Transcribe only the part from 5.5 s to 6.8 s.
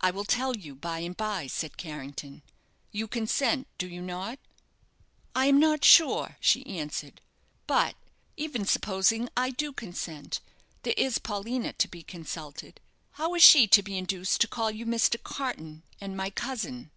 not sure," she